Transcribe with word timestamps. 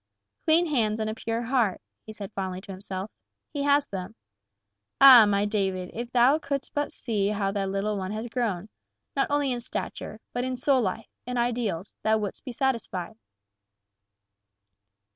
"Clean 0.47 0.65
hands 0.65 0.99
and 0.99 1.11
a 1.11 1.13
pure 1.13 1.43
heart," 1.43 1.79
he 2.07 2.11
said 2.11 2.33
fondly 2.33 2.59
to 2.61 2.71
himself. 2.71 3.11
"He 3.53 3.61
has 3.61 3.85
them. 3.85 4.15
Ah, 4.99 5.27
my 5.27 5.45
David, 5.45 5.91
if 5.93 6.11
thou 6.11 6.39
couldst 6.39 6.73
but 6.73 6.91
see 6.91 7.27
how 7.27 7.51
thy 7.51 7.65
little 7.65 7.99
one 7.99 8.09
has 8.11 8.27
grown, 8.27 8.67
not 9.15 9.27
only 9.29 9.51
in 9.51 9.59
stature, 9.59 10.19
but 10.33 10.43
in 10.43 10.57
soul 10.57 10.81
life, 10.81 11.05
in 11.27 11.37
ideals, 11.37 11.93
thou 12.01 12.17
would'st 12.17 12.43
be 12.43 12.51
satisfied." 12.51 13.15